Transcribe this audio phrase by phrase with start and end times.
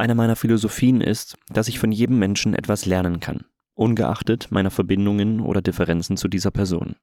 [0.00, 3.44] Eine meiner Philosophien ist, dass ich von jedem Menschen etwas lernen kann,
[3.74, 6.96] ungeachtet meiner Verbindungen oder Differenzen zu dieser Person.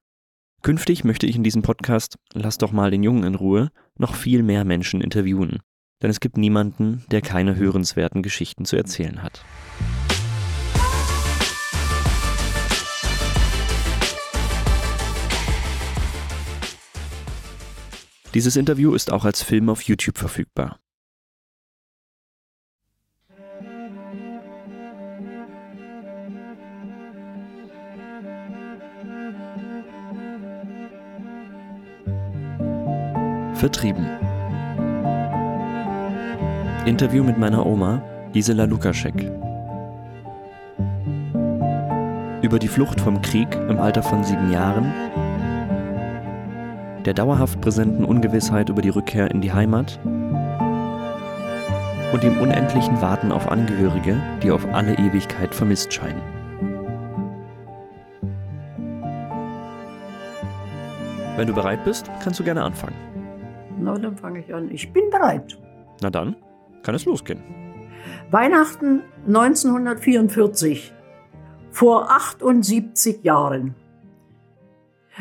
[0.63, 4.41] Künftig möchte ich in diesem Podcast Lass doch mal den Jungen in Ruhe noch viel
[4.41, 5.60] mehr Menschen interviewen,
[6.02, 9.45] denn es gibt niemanden, der keine hörenswerten Geschichten zu erzählen hat.
[18.34, 20.79] Dieses Interview ist auch als Film auf YouTube verfügbar.
[33.57, 34.05] Vertrieben.
[36.85, 39.31] Interview mit meiner Oma, Gisela Lukaschek.
[42.43, 44.93] Über die Flucht vom Krieg im Alter von sieben Jahren,
[47.03, 49.99] der dauerhaft präsenten Ungewissheit über die Rückkehr in die Heimat
[52.13, 56.22] und dem unendlichen Warten auf Angehörige, die auf alle Ewigkeit vermisst scheinen.
[61.35, 63.06] Wenn du bereit bist, kannst du gerne anfangen.
[63.88, 64.69] Na, dann fange ich an.
[64.69, 65.57] Ich bin bereit.
[66.02, 66.35] Na dann,
[66.83, 67.41] kann es losgehen.
[68.31, 70.94] Weihnachten 1944,
[71.71, 73.75] vor 78 Jahren.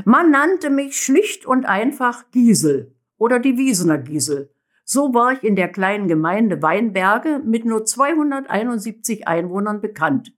[0.05, 4.50] Man nannte mich schlicht und einfach Giesel oder die Wiesener Giesel.
[4.84, 10.33] So war ich in der kleinen Gemeinde Weinberge mit nur 271 Einwohnern bekannt.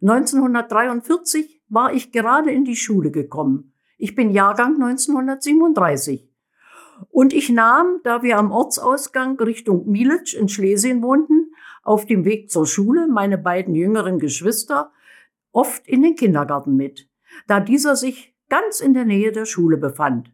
[0.00, 3.72] 1943 war ich gerade in die Schule gekommen.
[3.96, 6.27] Ich bin Jahrgang 1937.
[7.10, 12.50] Und ich nahm, da wir am Ortsausgang Richtung Mielitsch in Schlesien wohnten, auf dem Weg
[12.50, 14.92] zur Schule meine beiden jüngeren Geschwister
[15.52, 17.08] oft in den Kindergarten mit,
[17.46, 20.30] da dieser sich ganz in der Nähe der Schule befand.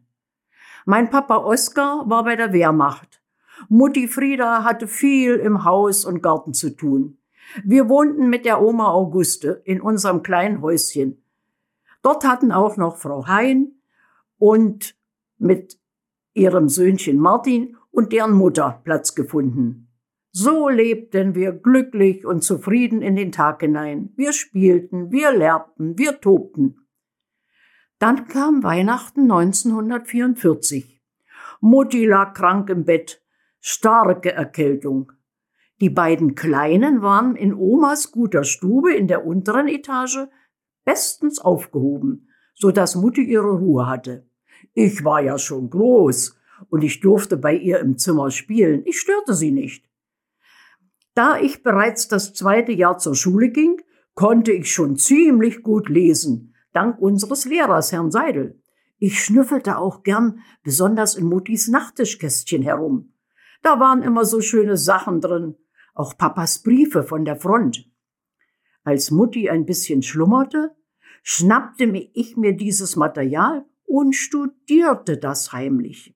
[0.85, 3.21] Mein Papa Oskar war bei der Wehrmacht.
[3.69, 7.17] Mutti Frieda hatte viel im Haus und Garten zu tun.
[7.63, 11.23] Wir wohnten mit der Oma Auguste in unserem kleinen Häuschen.
[12.01, 13.79] Dort hatten auch noch Frau Hein
[14.37, 14.95] und
[15.37, 15.79] mit
[16.35, 19.87] ihrem Söhnchen Martin und deren Mutter Platz gefunden.
[20.31, 24.11] So lebten wir glücklich und zufrieden in den Tag hinein.
[24.17, 26.87] Wir spielten, wir lernten, wir tobten.
[27.99, 31.01] Dann kam Weihnachten 1944.
[31.61, 33.23] Mutti lag krank im Bett,
[33.61, 35.13] starke Erkältung.
[35.79, 40.27] Die beiden Kleinen waren in Omas guter Stube in der unteren Etage
[40.83, 44.29] bestens aufgehoben, so dass Mutti ihre Ruhe hatte.
[44.73, 46.37] Ich war ja schon groß
[46.69, 48.81] und ich durfte bei ihr im Zimmer spielen.
[48.85, 49.85] Ich störte sie nicht.
[51.13, 53.81] Da ich bereits das zweite Jahr zur Schule ging,
[54.15, 58.61] konnte ich schon ziemlich gut lesen, dank unseres Lehrers, Herrn Seidel.
[58.97, 63.13] Ich schnüffelte auch gern besonders in Muttis Nachttischkästchen herum.
[63.61, 65.55] Da waren immer so schöne Sachen drin,
[65.93, 67.89] auch Papas Briefe von der Front.
[68.83, 70.75] Als Mutti ein bisschen schlummerte,
[71.23, 76.15] schnappte ich mir dieses Material und studierte das heimlich.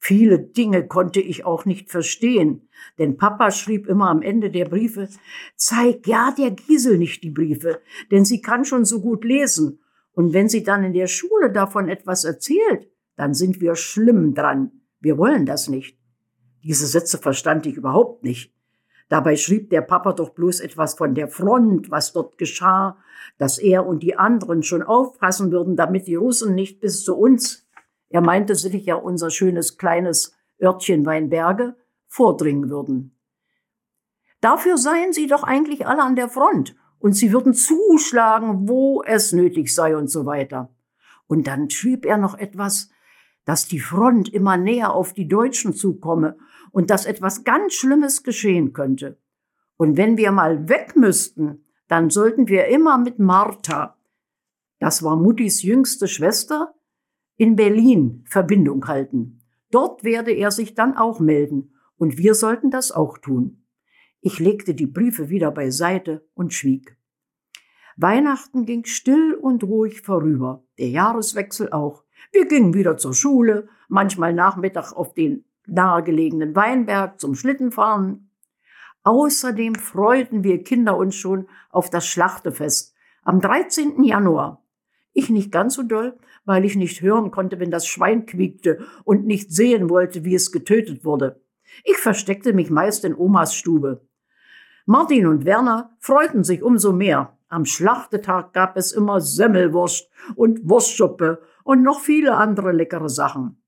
[0.00, 2.68] Viele Dinge konnte ich auch nicht verstehen,
[2.98, 5.08] denn Papa schrieb immer am Ende der Briefe,
[5.56, 9.80] zeig ja der Giesel nicht die Briefe, denn sie kann schon so gut lesen.
[10.12, 14.70] Und wenn sie dann in der Schule davon etwas erzählt, dann sind wir schlimm dran.
[15.00, 15.98] Wir wollen das nicht.
[16.62, 18.52] Diese Sätze verstand ich überhaupt nicht.
[19.08, 22.98] Dabei schrieb der Papa doch bloß etwas von der Front, was dort geschah,
[23.38, 27.68] dass er und die anderen schon aufpassen würden, damit die Russen nicht bis zu uns,
[28.10, 31.76] er meinte sicher unser schönes kleines Örtchen Weinberge,
[32.06, 33.14] vordringen würden.
[34.40, 39.32] Dafür seien sie doch eigentlich alle an der Front und sie würden zuschlagen, wo es
[39.32, 40.74] nötig sei und so weiter.
[41.26, 42.90] Und dann schrieb er noch etwas,
[43.48, 46.36] dass die Front immer näher auf die Deutschen zukomme
[46.70, 49.16] und dass etwas ganz Schlimmes geschehen könnte.
[49.78, 53.96] Und wenn wir mal weg müssten, dann sollten wir immer mit Martha,
[54.80, 56.74] das war Muttis jüngste Schwester,
[57.38, 59.40] in Berlin Verbindung halten.
[59.70, 63.64] Dort werde er sich dann auch melden und wir sollten das auch tun.
[64.20, 66.98] Ich legte die Briefe wieder beiseite und schwieg.
[67.96, 72.04] Weihnachten ging still und ruhig vorüber, der Jahreswechsel auch.
[72.32, 78.30] Wir gingen wieder zur Schule, manchmal Nachmittag auf den nahegelegenen Weinberg zum Schlittenfahren.
[79.04, 84.02] Außerdem freuten wir Kinder uns schon auf das Schlachtefest am 13.
[84.04, 84.62] Januar.
[85.12, 89.26] Ich nicht ganz so doll, weil ich nicht hören konnte, wenn das Schwein quiekte und
[89.26, 91.40] nicht sehen wollte, wie es getötet wurde.
[91.84, 94.06] Ich versteckte mich meist in Omas Stube.
[94.86, 97.36] Martin und Werner freuten sich umso mehr.
[97.48, 103.62] Am Schlachtetag gab es immer Semmelwurst und Wurstsuppe und noch viele andere leckere Sachen.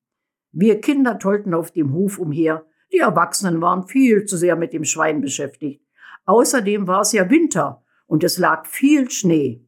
[0.52, 2.64] Wir Kinder tollten auf dem Hof umher,
[2.94, 5.84] Die Erwachsenen waren viel zu sehr mit dem Schwein beschäftigt.
[6.24, 9.66] Außerdem war es ja Winter und es lag viel Schnee.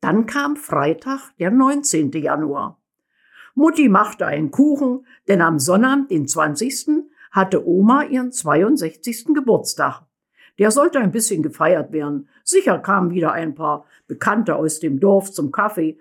[0.00, 2.10] Dann kam Freitag, der 19.
[2.10, 2.82] Januar.
[3.54, 9.26] Mutti machte einen Kuchen, denn am Sonnabend, den 20., hatte Oma ihren 62.
[9.32, 10.02] Geburtstag.
[10.58, 12.28] Der sollte ein bisschen gefeiert werden.
[12.42, 15.98] Sicher kamen wieder ein paar Bekannte aus dem Dorf zum Kaffee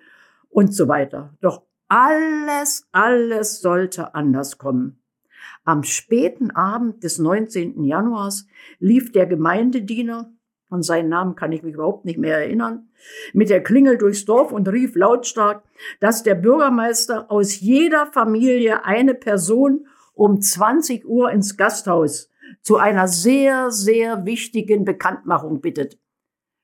[0.57, 1.35] und so weiter.
[1.39, 5.03] Doch alles, alles sollte anders kommen.
[5.65, 7.83] Am späten Abend des 19.
[7.83, 8.47] Januars
[8.79, 10.33] lief der Gemeindediener,
[10.71, 12.89] an seinen Namen kann ich mich überhaupt nicht mehr erinnern,
[13.33, 15.63] mit der Klingel durchs Dorf und rief lautstark,
[15.99, 22.31] dass der Bürgermeister aus jeder Familie eine Person um 20 Uhr ins Gasthaus
[22.63, 25.99] zu einer sehr, sehr wichtigen Bekanntmachung bittet.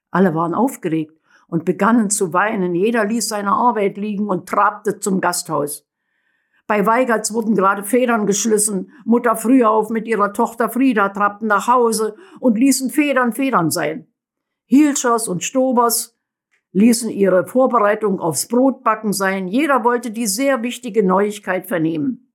[0.10, 1.20] Alle waren aufgeregt
[1.54, 2.74] und begannen zu weinen.
[2.74, 5.88] Jeder ließ seine Arbeit liegen und trabte zum Gasthaus.
[6.66, 8.92] Bei Weigerts wurden gerade Federn geschlissen.
[9.06, 14.08] Mutter Frühauf mit ihrer Tochter Frieda trabten nach Hause und ließen Federn Federn sein.
[14.66, 16.18] Hilschers und Stobers
[16.72, 19.48] ließen ihre Vorbereitung aufs Brotbacken sein.
[19.48, 22.34] Jeder wollte die sehr wichtige Neuigkeit vernehmen.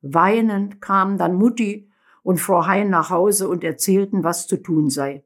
[0.00, 1.90] Weinend kamen dann Mutti
[2.22, 5.24] und Frau Hein nach Hause und erzählten, was zu tun sei.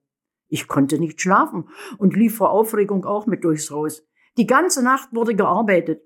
[0.57, 1.69] Ich konnte nicht schlafen
[1.99, 4.07] und lief vor Aufregung auch mit durchs Haus.
[4.39, 6.01] Die ganze Nacht wurde gearbeitet.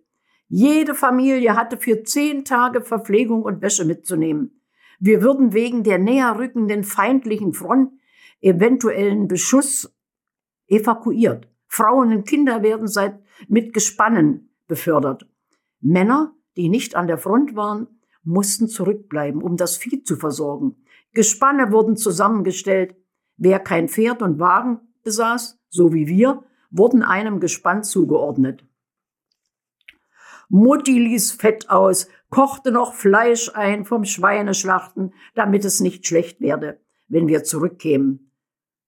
[0.48, 4.60] Jede Familie hatte für zehn Tage Verpflegung und Wäsche mitzunehmen.
[4.98, 7.92] Wir würden wegen der näher rückenden feindlichen Front
[8.40, 9.94] eventuellen Beschuss
[10.66, 11.46] evakuiert.
[11.68, 15.28] Frauen und Kinder werden seit mit Gespannen befördert.
[15.80, 17.86] Männer, die nicht an der Front waren,
[18.24, 20.74] mussten zurückbleiben, um das Vieh zu versorgen.
[21.12, 22.96] Gespanne wurden zusammengestellt.
[23.42, 28.66] Wer kein Pferd und Wagen besaß, so wie wir, wurden einem Gespann zugeordnet.
[30.50, 36.82] Mutti ließ Fett aus, kochte noch Fleisch ein vom Schweineschlachten, damit es nicht schlecht werde,
[37.08, 38.30] wenn wir zurückkämen.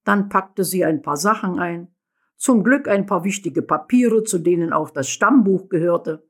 [0.05, 1.89] Dann packte sie ein paar Sachen ein,
[2.37, 6.29] zum Glück ein paar wichtige Papiere, zu denen auch das Stammbuch gehörte.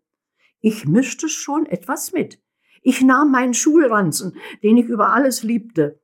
[0.61, 2.41] Ich mischte schon etwas mit.
[2.83, 6.02] Ich nahm meinen Schulranzen, den ich über alles liebte.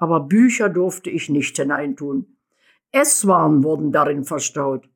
[0.00, 2.36] Aber Bücher durfte ich nicht hineintun.
[2.92, 4.88] Esswaren wurden darin verstaut.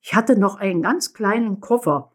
[0.00, 2.12] Ich hatte noch einen ganz kleinen Koffer.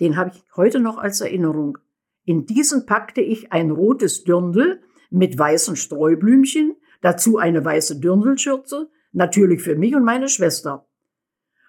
[0.00, 1.78] Den habe ich heute noch als Erinnerung.
[2.26, 9.62] In diesen packte ich ein rotes Dirndl mit weißen Streublümchen, dazu eine weiße Dirndlschürze, natürlich
[9.62, 10.86] für mich und meine Schwester.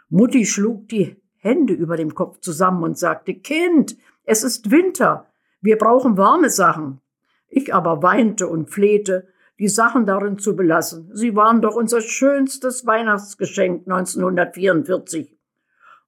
[0.10, 3.96] Mutti schlug die Hände über dem Kopf zusammen und sagte, Kind,
[4.26, 5.28] es ist Winter,
[5.62, 7.00] wir brauchen warme Sachen.
[7.48, 9.30] Ich aber weinte und flehte,
[9.60, 11.10] die Sachen darin zu belassen.
[11.14, 15.38] Sie waren doch unser schönstes Weihnachtsgeschenk 1944.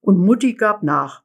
[0.01, 1.23] Und Mutti gab nach.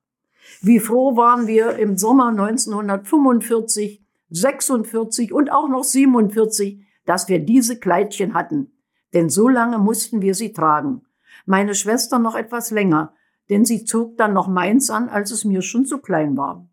[0.60, 7.78] Wie froh waren wir im Sommer 1945, 46 und auch noch 47, dass wir diese
[7.78, 8.72] Kleidchen hatten.
[9.14, 11.02] Denn so lange mussten wir sie tragen.
[11.46, 13.14] Meine Schwester noch etwas länger,
[13.48, 16.68] denn sie zog dann noch meins an, als es mir schon zu klein war.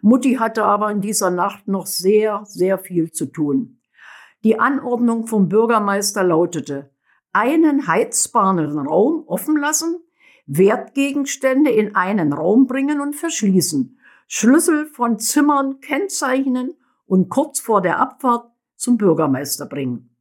[0.00, 3.78] Mutti hatte aber in dieser Nacht noch sehr, sehr viel zu tun.
[4.46, 6.92] Die Anordnung vom Bürgermeister lautete,
[7.32, 9.98] einen heizbaren Raum offen lassen,
[10.46, 13.98] Wertgegenstände in einen Raum bringen und verschließen,
[14.28, 16.74] Schlüssel von Zimmern kennzeichnen
[17.06, 20.14] und kurz vor der Abfahrt zum Bürgermeister bringen.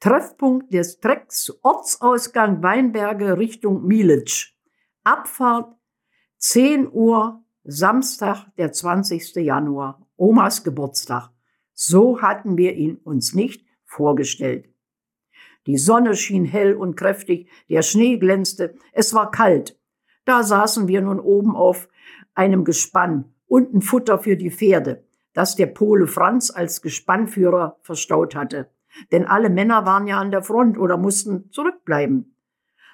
[0.00, 4.54] Treffpunkt des Trecks Ortsausgang Weinberge Richtung Mielitsch.
[5.04, 5.76] Abfahrt
[6.38, 9.36] 10 Uhr Samstag, der 20.
[9.36, 11.30] Januar, Omas Geburtstag.
[11.74, 14.68] So hatten wir ihn uns nicht vorgestellt.
[15.66, 19.78] Die Sonne schien hell und kräftig, der Schnee glänzte, es war kalt.
[20.24, 21.88] Da saßen wir nun oben auf
[22.34, 28.70] einem Gespann, unten Futter für die Pferde, das der Pole Franz als Gespannführer verstaut hatte.
[29.10, 32.34] Denn alle Männer waren ja an der Front oder mussten zurückbleiben.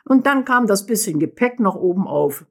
[0.04, 2.46] Und dann kam das bisschen Gepäck noch oben auf.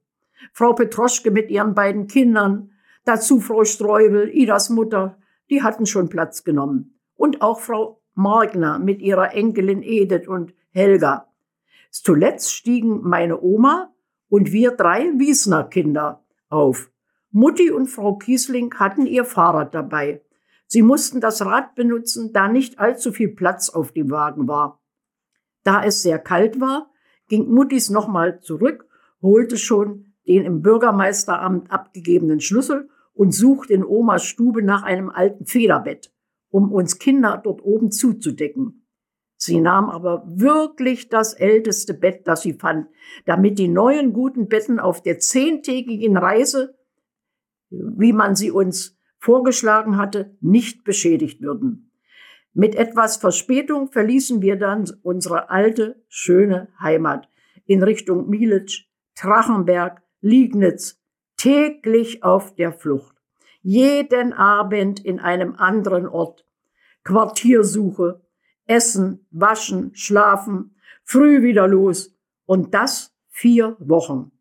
[0.52, 2.70] Frau Petroschke mit ihren beiden Kindern,
[3.04, 5.18] dazu Frau Streubel, Idas Mutter,
[5.50, 6.98] die hatten schon Platz genommen.
[7.14, 11.28] Und auch Frau Margner mit ihrer Enkelin Edith und Helga.
[11.90, 13.92] Zuletzt stiegen meine Oma
[14.28, 16.90] und wir drei Wiesner Kinder auf.
[17.30, 20.22] Mutti und Frau Kiesling hatten ihr Fahrrad dabei.
[20.66, 24.80] Sie mussten das Rad benutzen, da nicht allzu viel Platz auf dem Wagen war.
[25.62, 26.90] Da es sehr kalt war,
[27.28, 28.86] ging Muttis nochmal zurück,
[29.20, 35.46] holte schon den im Bürgermeisteramt abgegebenen Schlüssel und sucht in Omas Stube nach einem alten
[35.46, 36.12] Federbett,
[36.54, 38.86] um uns Kinder dort oben zuzudecken.
[39.36, 42.86] Sie nahm aber wirklich das älteste Bett, das sie fand,
[43.24, 46.78] damit die neuen guten Betten auf der zehntägigen Reise,
[47.70, 51.90] wie man sie uns vorgeschlagen hatte, nicht beschädigt würden.
[52.52, 57.28] Mit etwas Verspätung verließen wir dann unsere alte, schöne Heimat
[57.66, 61.02] in Richtung Mielitsch, Trachenberg, Liegnitz,
[61.36, 63.16] täglich auf der Flucht.
[63.66, 66.43] Jeden Abend in einem anderen Ort.
[67.04, 68.22] Quartiersuche,
[68.66, 72.16] Essen, Waschen, Schlafen, früh wieder los.
[72.46, 74.32] Und das vier Wochen.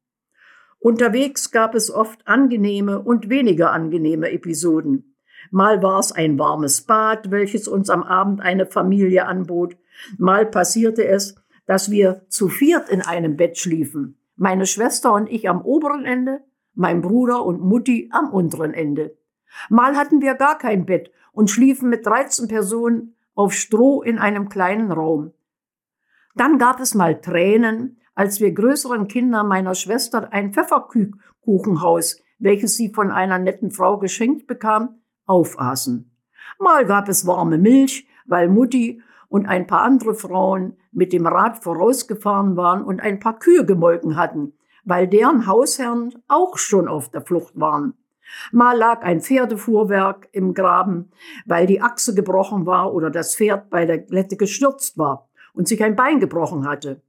[0.79, 5.15] Unterwegs gab es oft angenehme und weniger angenehme Episoden.
[5.51, 9.77] Mal war es ein warmes Bad, welches uns am Abend eine Familie anbot.
[10.17, 14.17] Mal passierte es, dass wir zu viert in einem Bett schliefen.
[14.35, 16.41] Meine Schwester und ich am oberen Ende,
[16.73, 19.17] mein Bruder und Mutti am unteren Ende.
[19.69, 24.47] Mal hatten wir gar kein Bett und schliefen mit 13 Personen auf Stroh in einem
[24.47, 25.33] kleinen Raum.
[26.35, 32.93] Dann gab es mal Tränen, als wir größeren Kindern meiner Schwester ein Pfefferkuchenhaus, welches sie
[32.93, 36.11] von einer netten Frau geschenkt bekam, aufaßen.
[36.59, 41.63] Mal gab es warme Milch, weil Mutti und ein paar andere Frauen mit dem Rad
[41.63, 44.53] vorausgefahren waren und ein paar Kühe gemolken hatten,
[44.85, 47.95] weil deren Hausherren auch schon auf der Flucht waren.
[48.51, 51.11] Mal lag ein Pferdefuhrwerk im Graben,
[51.45, 55.83] weil die Achse gebrochen war oder das Pferd bei der Glätte gestürzt war und sich
[55.83, 57.01] ein Bein gebrochen hatte.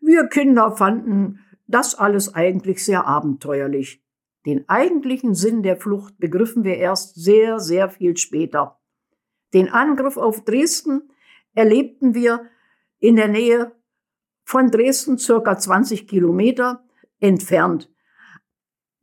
[0.00, 4.02] Wir Kinder fanden das alles eigentlich sehr abenteuerlich.
[4.44, 8.78] Den eigentlichen Sinn der Flucht begriffen wir erst sehr, sehr viel später.
[9.54, 11.12] Den Angriff auf Dresden
[11.54, 12.48] erlebten wir
[12.98, 13.72] in der Nähe
[14.44, 16.84] von Dresden, circa 20 Kilometer
[17.20, 17.90] entfernt,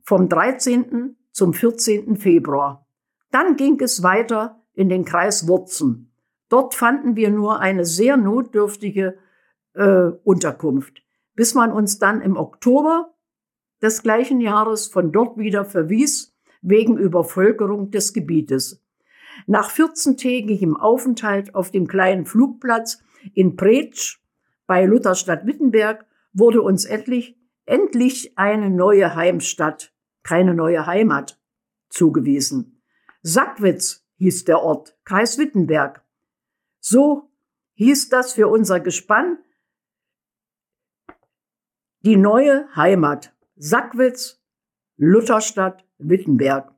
[0.04, 1.16] vom 13.
[1.40, 2.18] zum 14.
[2.18, 2.86] Februar.
[3.30, 6.12] Dann ging es weiter in den Kreis Wurzen.
[6.50, 9.16] Dort fanden wir nur eine sehr notdürftige
[9.72, 11.02] äh, Unterkunft,
[11.34, 13.14] bis man uns dann im Oktober
[13.80, 18.84] des gleichen Jahres von dort wieder verwies wegen Übervölkerung des Gebietes.
[19.46, 24.18] Nach 14-tägigem Aufenthalt auf dem kleinen Flugplatz in Pretsch
[24.66, 26.04] bei Lutherstadt-Wittenberg
[26.34, 29.94] wurde uns endlich, endlich eine neue Heimstatt,
[30.30, 31.40] keine neue Heimat,
[31.88, 32.80] zugewiesen.
[33.22, 36.04] Sackwitz hieß der Ort, Kreis Wittenberg.
[36.78, 37.32] So
[37.74, 39.38] hieß das für unser Gespann
[42.02, 44.40] die neue Heimat Sackwitz,
[44.96, 46.76] Lutherstadt, Wittenberg.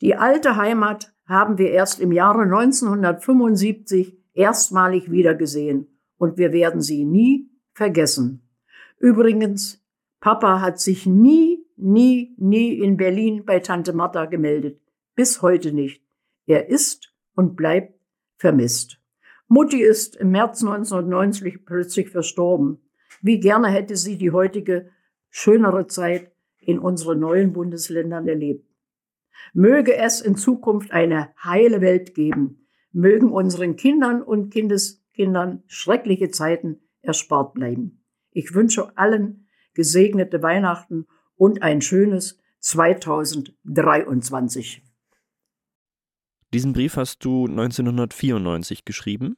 [0.00, 7.04] Die alte Heimat haben wir erst im Jahre 1975 erstmalig wiedergesehen und wir werden sie
[7.04, 8.50] nie vergessen.
[8.98, 9.78] Übrigens,
[10.22, 11.51] Papa hat sich nie,
[11.82, 14.80] nie, nie in Berlin bei Tante Martha gemeldet.
[15.14, 16.02] Bis heute nicht.
[16.46, 17.98] Er ist und bleibt
[18.36, 18.98] vermisst.
[19.48, 22.78] Mutti ist im März 1990 plötzlich verstorben.
[23.20, 24.90] Wie gerne hätte sie die heutige
[25.28, 28.66] schönere Zeit in unseren neuen Bundesländern erlebt.
[29.52, 32.66] Möge es in Zukunft eine heile Welt geben.
[32.92, 38.04] Mögen unseren Kindern und Kindeskindern schreckliche Zeiten erspart bleiben.
[38.30, 41.06] Ich wünsche allen gesegnete Weihnachten
[41.42, 44.80] und ein schönes 2023.
[46.54, 49.34] Diesen Brief hast du 1994 geschrieben.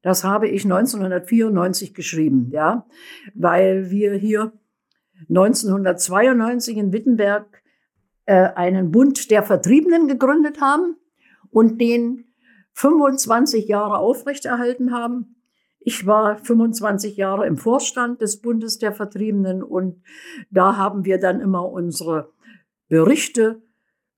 [0.00, 2.86] Das habe ich 1994 geschrieben, ja,
[3.34, 4.54] weil wir hier
[5.28, 7.62] 1992 in Wittenberg
[8.24, 10.96] äh, einen Bund der Vertriebenen gegründet haben
[11.50, 12.24] und den
[12.72, 15.33] 25 Jahre aufrechterhalten haben.
[15.86, 20.02] Ich war 25 Jahre im Vorstand des Bundes der Vertriebenen und
[20.50, 22.32] da haben wir dann immer unsere
[22.88, 23.60] Berichte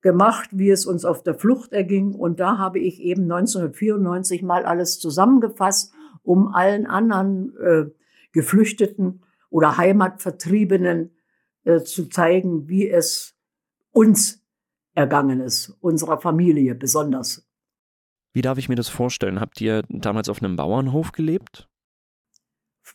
[0.01, 2.15] gemacht, wie es uns auf der Flucht erging.
[2.15, 5.93] Und da habe ich eben 1994 mal alles zusammengefasst,
[6.23, 7.87] um allen anderen äh,
[8.31, 11.17] Geflüchteten oder Heimatvertriebenen
[11.65, 13.35] äh, zu zeigen, wie es
[13.91, 14.41] uns
[14.95, 17.46] ergangen ist, unserer Familie besonders.
[18.37, 19.41] Wie darf ich mir das vorstellen?
[19.41, 21.71] Habt ihr damals auf einem Bauernhof gelebt?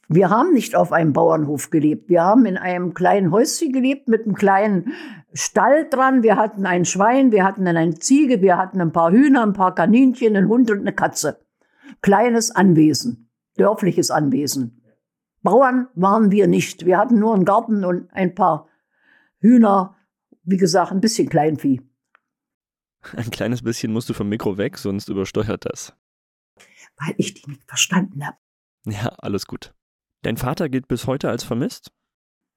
[0.08, 2.10] Wir haben nicht auf einem Bauernhof gelebt.
[2.10, 4.94] Wir haben in einem kleinen Häuschen gelebt mit einem kleinen
[5.34, 6.22] Stall dran.
[6.22, 9.74] Wir hatten ein Schwein, wir hatten eine Ziege, wir hatten ein paar Hühner, ein paar
[9.74, 11.44] Kaninchen, einen Hund und eine Katze.
[12.04, 14.84] Kleines Anwesen, dörfliches Anwesen.
[15.42, 16.86] Bauern waren wir nicht.
[16.86, 18.68] Wir hatten nur einen Garten und ein paar
[19.40, 19.96] Hühner,
[20.44, 21.82] wie gesagt, ein bisschen Kleinvieh.
[23.16, 25.94] Ein kleines bisschen musst du vom Mikro weg, sonst übersteuert das.
[26.98, 28.38] Weil ich die nicht verstanden habe.
[28.86, 29.74] Ja, alles gut.
[30.24, 31.92] Dein Vater gilt bis heute als vermisst?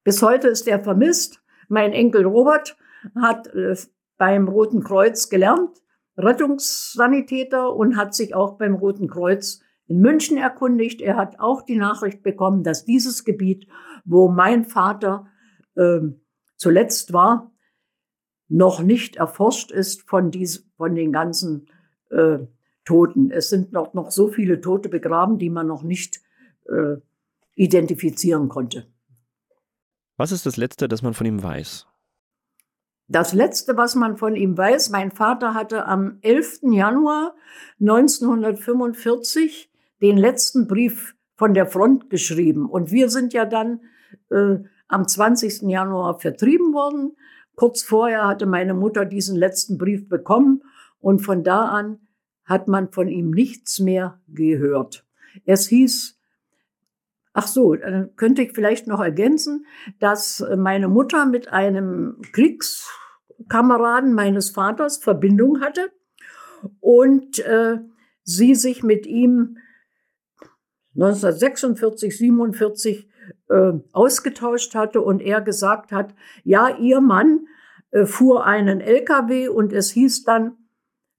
[0.04, 1.42] Bis heute ist er vermisst.
[1.68, 2.76] Mein Enkel Robert
[3.14, 3.74] hat äh,
[4.18, 5.82] beim Roten Kreuz gelernt,
[6.16, 11.00] Rettungssanitäter und hat sich auch beim Roten Kreuz in München erkundigt.
[11.00, 13.66] Er hat auch die Nachricht bekommen, dass dieses Gebiet,
[14.04, 15.26] wo mein Vater
[15.74, 16.00] äh,
[16.56, 17.53] zuletzt war,
[18.48, 21.68] noch nicht erforscht ist von, dies, von den ganzen
[22.10, 22.38] äh,
[22.84, 23.30] Toten.
[23.30, 26.20] Es sind noch, noch so viele Tote begraben, die man noch nicht
[26.66, 26.96] äh,
[27.54, 28.86] identifizieren konnte.
[30.16, 31.86] Was ist das Letzte, das man von ihm weiß?
[33.08, 36.60] Das Letzte, was man von ihm weiß, mein Vater hatte am 11.
[36.70, 37.34] Januar
[37.80, 39.70] 1945
[40.00, 42.68] den letzten Brief von der Front geschrieben.
[42.68, 43.80] Und wir sind ja dann
[44.30, 44.56] äh,
[44.88, 45.62] am 20.
[45.62, 47.16] Januar vertrieben worden.
[47.56, 50.62] Kurz vorher hatte meine Mutter diesen letzten Brief bekommen
[51.00, 52.00] und von da an
[52.44, 55.06] hat man von ihm nichts mehr gehört.
[55.44, 56.18] Es hieß,
[57.32, 59.66] ach so, dann könnte ich vielleicht noch ergänzen,
[59.98, 65.92] dass meine Mutter mit einem Kriegskameraden meines Vaters Verbindung hatte
[66.80, 67.78] und äh,
[68.22, 69.58] sie sich mit ihm
[70.94, 73.08] 1946, 47
[73.48, 77.46] äh, ausgetauscht hatte und er gesagt hat, ja, ihr Mann
[77.90, 80.56] äh, fuhr einen LKW und es hieß dann,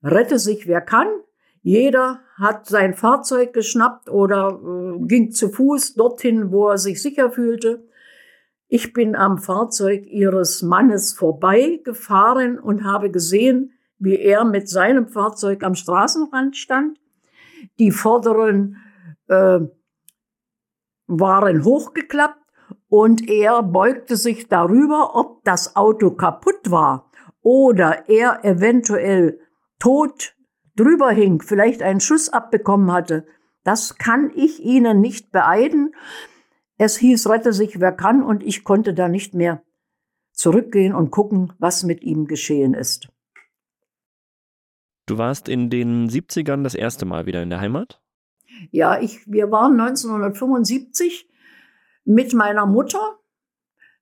[0.04, 1.08] rette sich wer kann.
[1.62, 7.32] Jeder hat sein Fahrzeug geschnappt oder äh, ging zu Fuß dorthin, wo er sich sicher
[7.32, 7.88] fühlte.
[8.68, 15.64] Ich bin am Fahrzeug ihres Mannes vorbeigefahren und habe gesehen, wie er mit seinem Fahrzeug
[15.64, 17.00] am Straßenrand stand.
[17.80, 18.78] Die vorderen
[19.28, 19.60] äh,
[21.08, 22.40] waren hochgeklappt
[22.90, 29.40] und er beugte sich darüber, ob das Auto kaputt war oder er eventuell
[29.80, 30.36] tot
[30.76, 33.26] drüber hing, vielleicht einen Schuss abbekommen hatte.
[33.64, 35.96] Das kann ich Ihnen nicht beeiden.
[36.78, 39.64] Es hieß, rette sich wer kann und ich konnte da nicht mehr
[40.34, 43.08] zurückgehen und gucken, was mit ihm geschehen ist.
[45.06, 48.02] Du warst in den 70ern das erste Mal wieder in der Heimat?
[48.72, 51.30] Ja, ich, wir waren 1975
[52.06, 53.20] mit meiner Mutter,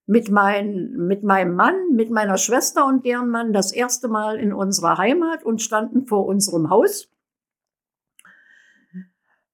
[0.06, 4.54] mit, mein, mit meinem Mann, mit meiner Schwester und deren Mann das erste Mal in
[4.54, 7.10] unserer Heimat und standen vor unserem Haus,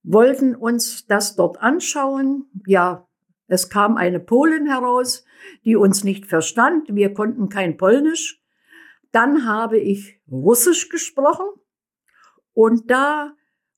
[0.03, 2.45] wollten uns das dort anschauen.
[2.65, 3.07] Ja,
[3.47, 5.23] es kam eine Polin heraus,
[5.65, 6.95] die uns nicht verstand.
[6.95, 8.41] Wir konnten kein Polnisch.
[9.11, 11.47] Dann habe ich Russisch gesprochen
[12.53, 13.33] und da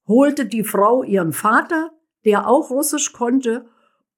[0.07, 1.91] holte die Frau ihren Vater,
[2.25, 3.65] der auch Russisch konnte,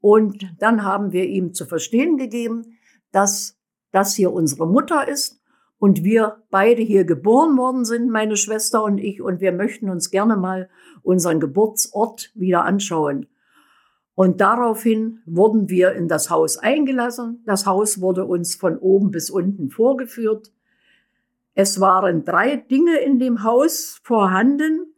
[0.03, 2.77] und dann haben wir ihm zu verstehen gegeben,
[3.13, 3.57] dass
[3.91, 5.41] das hier unsere Mutter ist
[5.79, 10.11] und wir beide hier geboren worden sind, meine Schwester und ich, und wir möchten uns
[10.11, 10.69] gerne mal
[11.03, 13.27] unseren Geburtsort wieder anschauen.
[14.15, 17.41] Und daraufhin wurden wir in das Haus eingelassen.
[17.45, 20.51] Das Haus wurde uns von oben bis unten vorgeführt.
[21.55, 24.92] Es waren drei Dinge in dem Haus vorhanden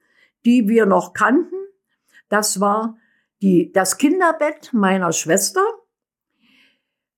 [0.45, 1.55] die wir noch kannten.
[2.29, 2.97] Das war
[3.41, 5.63] die, das Kinderbett meiner Schwester,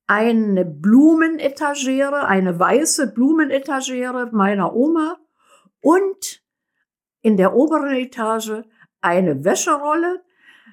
[0.07, 5.17] eine Blumenetagere, eine weiße Blumenetagere meiner Oma
[5.81, 6.41] und
[7.21, 8.63] in der oberen Etage
[9.01, 10.23] eine Wäscherolle,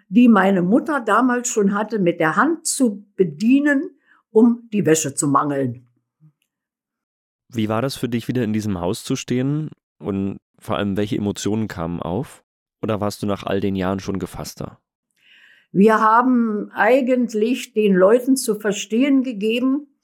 [0.08, 3.98] die meine Mutter damals schon hatte, mit der Hand zu bedienen,
[4.30, 5.88] um die Wäsche zu mangeln.
[7.48, 9.70] Wie war das für dich, wieder in diesem Haus zu stehen?
[9.98, 12.43] Und vor allem, welche Emotionen kamen auf?
[12.85, 14.79] Oder warst du nach all den Jahren schon gefasster?
[15.73, 19.97] Wir haben eigentlich den Leuten zu verstehen gegeben,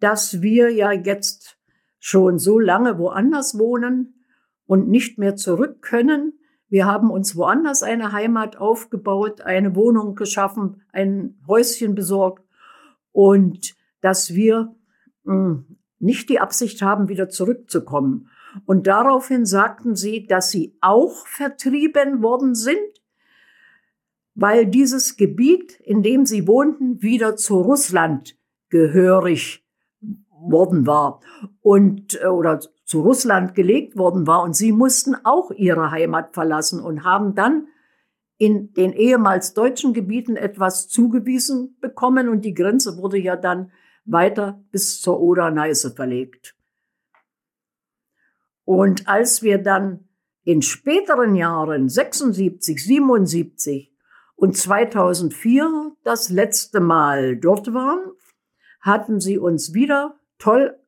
[0.00, 1.56] dass wir ja jetzt
[2.00, 4.24] schon so lange woanders wohnen
[4.66, 6.36] und nicht mehr zurück können.
[6.68, 12.44] Wir haben uns woanders eine Heimat aufgebaut, eine Wohnung geschaffen, ein Häuschen besorgt
[13.12, 14.74] und dass wir
[15.22, 18.28] mh, hm, nicht die Absicht haben, wieder zurückzukommen.
[18.66, 22.78] Und daraufhin sagten sie, dass sie auch vertrieben worden sind,
[24.34, 28.36] weil dieses Gebiet, in dem sie wohnten, wieder zu Russland
[28.68, 29.64] gehörig
[30.30, 31.20] worden war
[31.60, 36.80] und äh, oder zu Russland gelegt worden war und sie mussten auch ihre Heimat verlassen
[36.80, 37.68] und haben dann
[38.36, 43.70] in den ehemals deutschen Gebieten etwas zugewiesen bekommen und die Grenze wurde ja dann
[44.04, 46.54] weiter bis zur Oder-Neiße verlegt.
[48.64, 50.08] Und als wir dann
[50.44, 53.92] in späteren Jahren 76, 77
[54.36, 58.12] und 2004 das letzte Mal dort waren,
[58.80, 60.78] hatten sie uns wieder toll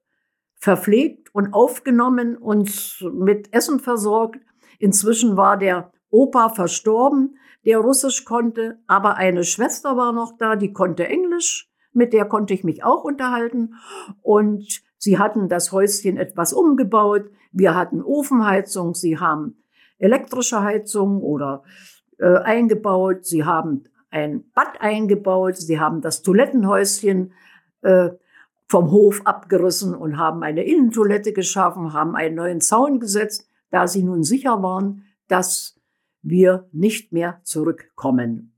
[0.57, 4.41] verpflegt und aufgenommen, uns mit Essen versorgt.
[4.79, 10.73] Inzwischen war der Opa verstorben, der Russisch konnte, aber eine Schwester war noch da, die
[10.73, 13.75] konnte Englisch, mit der konnte ich mich auch unterhalten.
[14.23, 17.31] Und sie hatten das Häuschen etwas umgebaut.
[17.53, 19.63] Wir hatten Ofenheizung, sie haben
[19.99, 21.63] elektrische Heizung oder
[22.19, 27.33] äh, eingebaut, sie haben ein Bad eingebaut, sie haben das Toilettenhäuschen
[27.83, 28.11] äh,
[28.69, 34.03] vom Hof abgerissen und haben eine Innentoilette geschaffen, haben einen neuen Zaun gesetzt, da sie
[34.03, 35.81] nun sicher waren, dass
[36.23, 38.56] wir nicht mehr zurückkommen.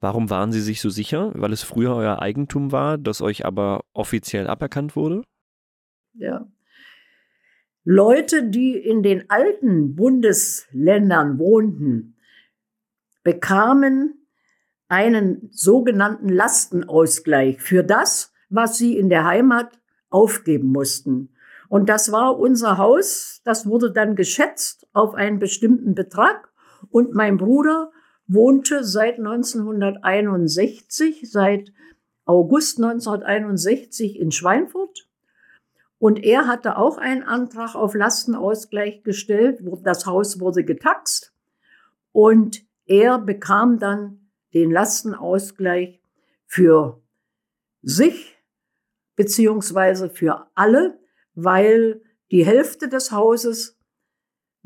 [0.00, 1.32] Warum waren Sie sich so sicher?
[1.34, 5.22] Weil es früher euer Eigentum war, das euch aber offiziell aberkannt wurde?
[6.14, 6.46] Ja.
[7.84, 12.16] Leute, die in den alten Bundesländern wohnten,
[13.22, 14.26] bekamen
[14.88, 19.80] einen sogenannten Lastenausgleich für das, was sie in der Heimat
[20.10, 21.30] aufgeben mussten.
[21.68, 26.52] Und das war unser Haus, das wurde dann geschätzt auf einen bestimmten Betrag.
[26.90, 27.90] Und mein Bruder
[28.28, 31.72] wohnte seit 1961, seit
[32.24, 35.08] August 1961 in Schweinfurt.
[35.98, 39.60] Und er hatte auch einen Antrag auf Lastenausgleich gestellt.
[39.82, 41.32] Das Haus wurde getaxt.
[42.12, 46.00] Und er bekam dann den Lastenausgleich
[46.46, 47.00] für
[47.82, 48.36] sich
[49.16, 50.98] beziehungsweise für alle,
[51.34, 53.75] weil die Hälfte des Hauses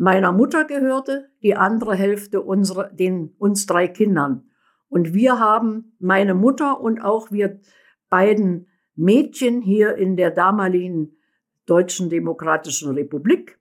[0.01, 4.49] meiner Mutter gehörte, die andere Hälfte unsere, den, uns drei Kindern.
[4.89, 7.61] Und wir haben, meine Mutter und auch wir
[8.09, 11.19] beiden Mädchen hier in der damaligen
[11.67, 13.61] Deutschen Demokratischen Republik,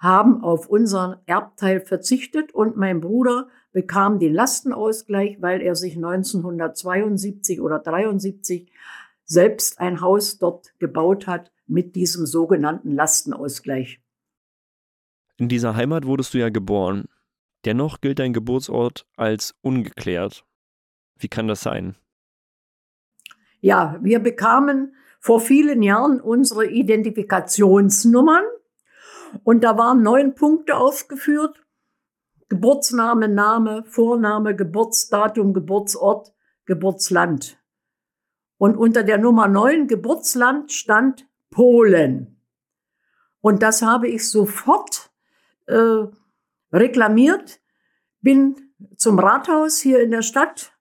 [0.00, 7.60] haben auf unseren Erbteil verzichtet und mein Bruder bekam den Lastenausgleich, weil er sich 1972
[7.60, 8.72] oder 73
[9.24, 14.00] selbst ein Haus dort gebaut hat mit diesem sogenannten Lastenausgleich.
[15.40, 17.06] In dieser Heimat wurdest du ja geboren.
[17.64, 20.44] Dennoch gilt dein Geburtsort als ungeklärt.
[21.16, 21.96] Wie kann das sein?
[23.62, 28.44] Ja, wir bekamen vor vielen Jahren unsere Identifikationsnummern
[29.42, 31.64] und da waren neun Punkte aufgeführt.
[32.50, 36.34] Geburtsname, Name, Vorname, Geburtsdatum, Geburtsort,
[36.66, 37.58] Geburtsland.
[38.58, 42.42] Und unter der Nummer neun Geburtsland stand Polen.
[43.40, 45.09] Und das habe ich sofort
[45.70, 46.06] äh,
[46.72, 47.60] reklamiert,
[48.20, 48.56] bin
[48.96, 50.72] zum Rathaus hier in der Stadt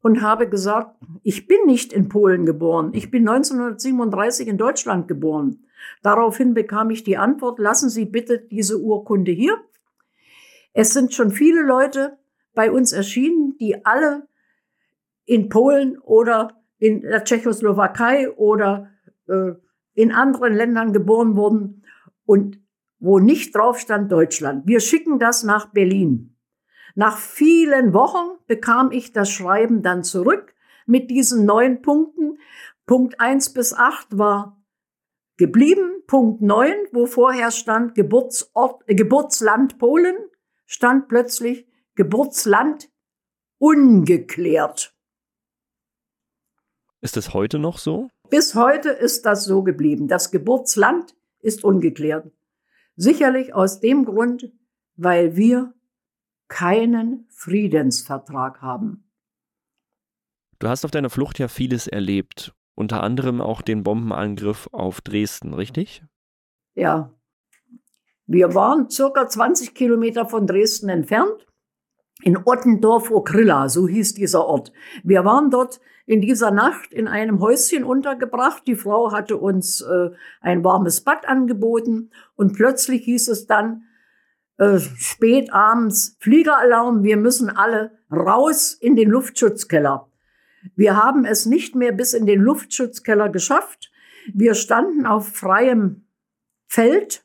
[0.00, 2.92] und habe gesagt, ich bin nicht in Polen geboren.
[2.94, 5.66] Ich bin 1937 in Deutschland geboren.
[6.02, 9.58] Daraufhin bekam ich die Antwort, lassen Sie bitte diese Urkunde hier.
[10.72, 12.18] Es sind schon viele Leute
[12.54, 14.28] bei uns erschienen, die alle
[15.24, 18.90] in Polen oder in der Tschechoslowakei oder
[19.28, 19.52] äh,
[19.94, 21.82] in anderen Ländern geboren wurden
[22.26, 22.60] und
[22.98, 24.66] wo nicht drauf stand Deutschland.
[24.66, 26.36] Wir schicken das nach Berlin.
[26.94, 30.54] Nach vielen Wochen bekam ich das Schreiben dann zurück
[30.86, 32.38] mit diesen neun Punkten.
[32.86, 34.62] Punkt eins bis acht war
[35.36, 36.02] geblieben.
[36.06, 40.16] Punkt neun, wo vorher stand Geburtsort, äh, Geburtsland Polen,
[40.66, 42.88] stand plötzlich Geburtsland
[43.58, 44.94] ungeklärt.
[47.00, 48.08] Ist es heute noch so?
[48.30, 50.08] Bis heute ist das so geblieben.
[50.08, 52.32] Das Geburtsland ist ungeklärt.
[52.96, 54.50] Sicherlich aus dem Grund,
[54.96, 55.74] weil wir
[56.48, 59.04] keinen Friedensvertrag haben.
[60.58, 65.52] Du hast auf deiner Flucht ja vieles erlebt, unter anderem auch den Bombenangriff auf Dresden,
[65.52, 66.02] richtig?
[66.74, 67.12] Ja.
[68.26, 71.46] Wir waren circa 20 Kilometer von Dresden entfernt,
[72.22, 74.72] in Ottendorf-Okrilla, so hieß dieser Ort.
[75.04, 78.62] Wir waren dort in dieser Nacht in einem Häuschen untergebracht.
[78.66, 83.82] Die Frau hatte uns äh, ein warmes Bad angeboten und plötzlich hieß es dann,
[84.58, 90.08] äh, spät abends, Fliegeralarm, wir müssen alle raus in den Luftschutzkeller.
[90.74, 93.90] Wir haben es nicht mehr bis in den Luftschutzkeller geschafft.
[94.32, 96.06] Wir standen auf freiem
[96.66, 97.24] Feld.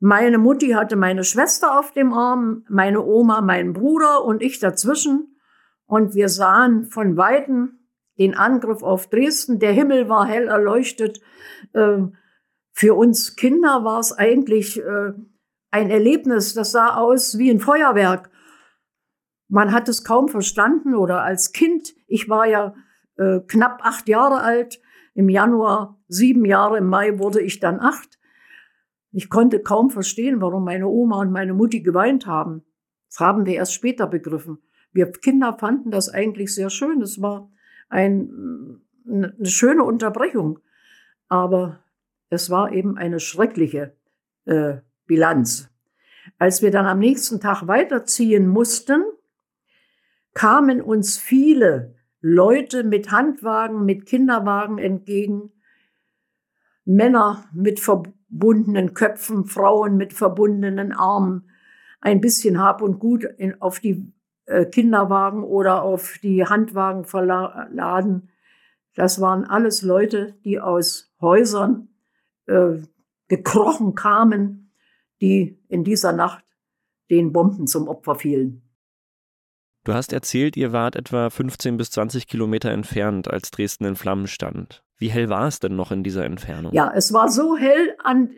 [0.00, 5.33] Meine Mutti hatte meine Schwester auf dem Arm, meine Oma, meinen Bruder und ich dazwischen.
[5.86, 7.78] Und wir sahen von Weitem
[8.18, 9.58] den Angriff auf Dresden.
[9.58, 11.20] Der Himmel war hell erleuchtet.
[11.74, 12.16] Ähm,
[12.72, 15.12] für uns Kinder war es eigentlich äh,
[15.70, 18.30] ein Erlebnis, das sah aus wie ein Feuerwerk.
[19.48, 22.74] Man hat es kaum verstanden oder als Kind, ich war ja
[23.16, 24.80] äh, knapp acht Jahre alt,
[25.14, 28.18] im Januar sieben Jahre, im Mai wurde ich dann acht.
[29.12, 32.64] Ich konnte kaum verstehen, warum meine Oma und meine Mutti geweint haben.
[33.08, 34.58] Das haben wir erst später begriffen.
[34.94, 37.02] Wir Kinder fanden das eigentlich sehr schön.
[37.02, 37.50] Es war
[37.88, 40.60] ein, eine schöne Unterbrechung.
[41.28, 41.80] Aber
[42.30, 43.96] es war eben eine schreckliche
[44.46, 44.76] äh,
[45.06, 45.70] Bilanz.
[46.38, 49.02] Als wir dann am nächsten Tag weiterziehen mussten,
[50.32, 55.52] kamen uns viele Leute mit Handwagen, mit Kinderwagen entgegen,
[56.84, 61.50] Männer mit verbundenen Köpfen, Frauen mit verbundenen Armen,
[62.00, 64.23] ein bisschen Hab und Gut in, auf die äh,
[64.70, 68.30] Kinderwagen oder auf die Handwagen verladen.
[68.94, 71.88] Das waren alles Leute, die aus Häusern
[72.46, 72.78] äh,
[73.28, 74.70] gekrochen kamen,
[75.20, 76.44] die in dieser Nacht
[77.10, 78.63] den Bomben zum Opfer fielen.
[79.84, 84.26] Du hast erzählt, ihr wart etwa 15 bis 20 Kilometer entfernt, als Dresden in Flammen
[84.26, 84.82] stand.
[84.96, 86.72] Wie hell war es denn noch in dieser Entfernung?
[86.72, 88.30] Ja, es war so hell an,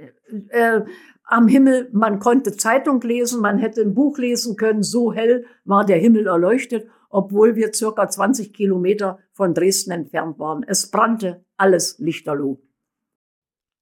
[0.49, 0.81] äh,
[1.23, 5.85] am Himmel, man konnte Zeitung lesen, man hätte ein Buch lesen können, so hell war
[5.85, 10.65] der Himmel erleuchtet, obwohl wir circa 20 Kilometer von Dresden entfernt waren.
[10.67, 12.61] Es brannte alles lichterloh.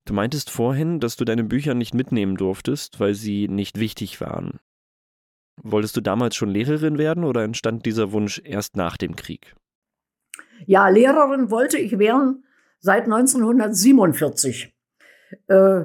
[0.05, 4.61] Du meintest vorhin, dass du deine Bücher nicht mitnehmen durftest, weil sie nicht wichtig waren.
[5.63, 9.55] Wolltest du damals schon Lehrerin werden oder entstand dieser Wunsch erst nach dem Krieg?
[10.67, 12.45] Ja, Lehrerin wollte ich werden
[12.81, 14.75] seit 1947.
[15.47, 15.85] Äh,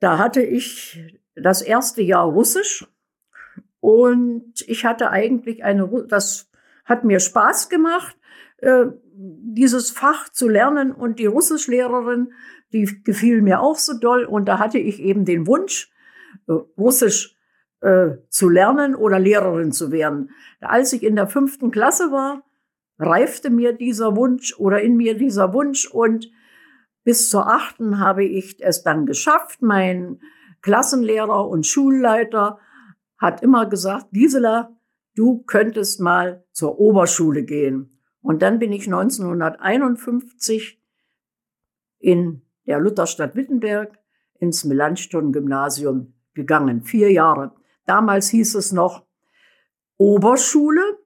[0.00, 2.86] da hatte ich das erste Jahr Russisch
[3.80, 6.50] und ich hatte eigentlich eine, das
[6.84, 8.16] hat mir Spaß gemacht,
[8.58, 12.32] äh, dieses Fach zu lernen und die Russischlehrerin,
[12.72, 15.90] die gefiel mir auch so doll und da hatte ich eben den Wunsch,
[16.48, 17.37] äh, Russisch
[17.80, 20.30] äh, zu lernen oder Lehrerin zu werden.
[20.60, 22.42] Als ich in der fünften Klasse war,
[22.98, 26.30] reifte mir dieser Wunsch oder in mir dieser Wunsch und
[27.04, 29.62] bis zur achten habe ich es dann geschafft.
[29.62, 30.20] Mein
[30.60, 32.58] Klassenlehrer und Schulleiter
[33.16, 34.76] hat immer gesagt, Gisela,
[35.14, 38.00] du könntest mal zur Oberschule gehen.
[38.20, 40.82] Und dann bin ich 1951
[41.98, 43.98] in der Lutherstadt Wittenberg
[44.38, 46.82] ins Melanchthon-Gymnasium gegangen.
[46.82, 47.57] Vier Jahre.
[47.88, 49.06] Damals hieß es noch
[49.96, 50.98] Oberschule,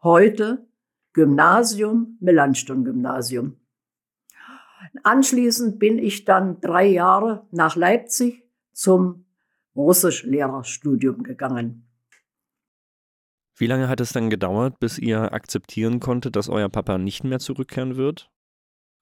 [0.00, 0.64] heute
[1.12, 3.56] Gymnasium, Melanchthon-Gymnasium.
[5.02, 9.26] Anschließend bin ich dann drei Jahre nach Leipzig zum
[9.74, 11.84] Russischlehrerstudium gegangen.
[13.56, 17.40] Wie lange hat es dann gedauert, bis ihr akzeptieren konntet, dass euer Papa nicht mehr
[17.40, 18.30] zurückkehren wird?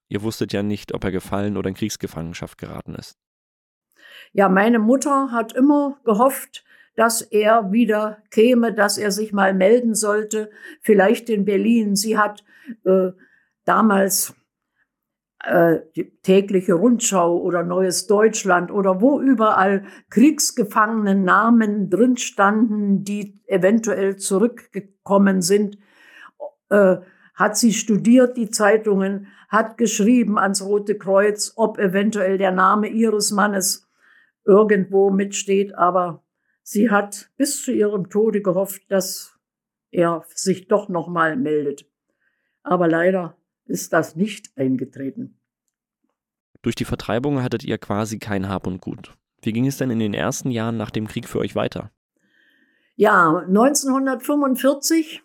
[0.07, 3.19] Ihr wusstet ja nicht, ob er gefallen oder in Kriegsgefangenschaft geraten ist.
[4.31, 9.95] Ja, meine Mutter hat immer gehofft, dass er wieder käme, dass er sich mal melden
[9.95, 10.49] sollte,
[10.81, 11.95] vielleicht in Berlin.
[11.95, 12.43] Sie hat
[12.85, 13.11] äh,
[13.65, 14.35] damals
[15.43, 23.41] äh, die tägliche Rundschau oder Neues Deutschland oder wo überall Kriegsgefangenen Namen drin standen, die
[23.47, 25.77] eventuell zurückgekommen sind,
[26.69, 26.97] äh,
[27.33, 33.31] hat sie studiert, die Zeitungen, hat geschrieben ans Rote Kreuz, ob eventuell der Name ihres
[33.31, 33.89] Mannes
[34.45, 36.23] irgendwo mitsteht, aber
[36.63, 39.37] Sie hat bis zu ihrem Tode gehofft, dass
[39.91, 41.85] er sich doch noch mal meldet.
[42.63, 45.37] Aber leider ist das nicht eingetreten.
[46.61, 49.11] Durch die Vertreibung hattet ihr quasi kein Hab und Gut.
[49.41, 51.91] Wie ging es denn in den ersten Jahren nach dem Krieg für euch weiter?
[52.95, 55.21] Ja, 1945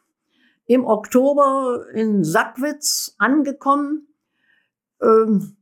[0.66, 4.08] im Oktober in Sackwitz angekommen,
[5.00, 5.56] ähm,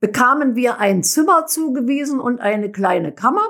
[0.00, 3.42] bekamen wir ein Zimmer zugewiesen und eine kleine Kammer.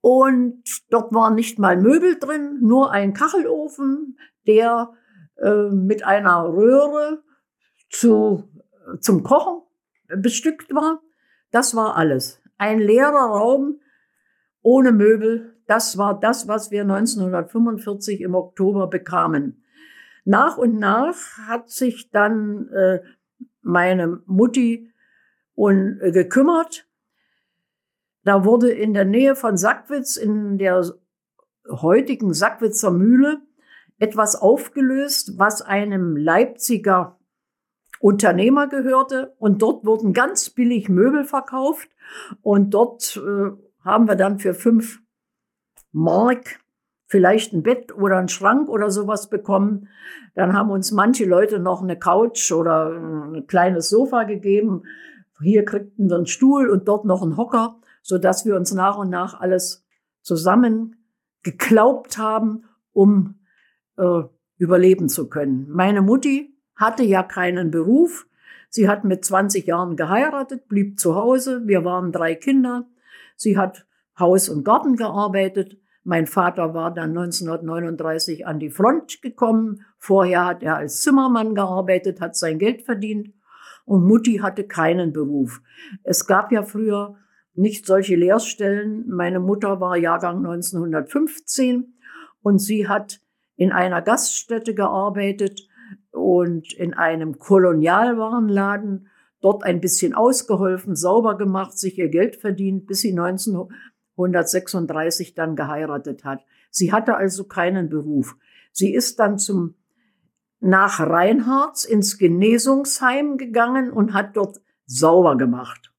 [0.00, 4.92] Und dort waren nicht mal Möbel drin, nur ein Kachelofen, der
[5.36, 7.22] äh, mit einer Röhre
[7.90, 8.48] zu,
[9.00, 9.62] zum Kochen
[10.16, 11.00] bestückt war.
[11.50, 12.40] Das war alles.
[12.56, 13.80] Ein leerer Raum
[14.62, 15.56] ohne Möbel.
[15.66, 19.64] Das war das, was wir 1945 im Oktober bekamen.
[20.24, 23.00] Nach und nach hat sich dann äh,
[23.62, 24.92] meine Mutti
[25.54, 26.89] und, äh, gekümmert
[28.30, 30.84] da wurde in der Nähe von Sackwitz, in der
[31.68, 33.42] heutigen Sackwitzer Mühle,
[33.98, 37.18] etwas aufgelöst, was einem Leipziger
[37.98, 39.34] Unternehmer gehörte.
[39.38, 41.88] Und dort wurden ganz billig Möbel verkauft.
[42.40, 43.50] Und dort äh,
[43.84, 45.00] haben wir dann für fünf
[45.90, 46.60] Mark
[47.08, 49.88] vielleicht ein Bett oder ein Schrank oder sowas bekommen.
[50.36, 54.84] Dann haben uns manche Leute noch eine Couch oder ein kleines Sofa gegeben.
[55.42, 58.96] Hier kriegten wir einen Stuhl und dort noch einen Hocker so dass wir uns nach
[58.96, 59.84] und nach alles
[60.22, 60.96] zusammen
[61.42, 63.40] geglaubt haben, um
[63.96, 64.22] äh,
[64.58, 65.68] überleben zu können.
[65.70, 68.26] Meine Mutti hatte ja keinen Beruf.
[68.68, 71.62] Sie hat mit 20 Jahren geheiratet, blieb zu Hause.
[71.66, 72.86] Wir waren drei Kinder.
[73.36, 73.86] Sie hat
[74.18, 75.78] Haus und Garten gearbeitet.
[76.04, 79.84] Mein Vater war dann 1939 an die Front gekommen.
[79.98, 83.34] Vorher hat er als Zimmermann gearbeitet, hat sein Geld verdient.
[83.84, 85.62] Und Mutti hatte keinen Beruf.
[86.02, 87.16] Es gab ja früher
[87.54, 89.08] nicht solche Lehrstellen.
[89.08, 91.94] Meine Mutter war Jahrgang 1915
[92.42, 93.20] und sie hat
[93.56, 95.66] in einer Gaststätte gearbeitet
[96.12, 99.08] und in einem Kolonialwarenladen
[99.40, 106.24] dort ein bisschen ausgeholfen, sauber gemacht, sich ihr Geld verdient, bis sie 1936 dann geheiratet
[106.24, 106.44] hat.
[106.70, 108.36] Sie hatte also keinen Beruf.
[108.72, 109.74] Sie ist dann zum
[110.60, 115.89] nach Reinhards ins Genesungsheim gegangen und hat dort sauber gemacht.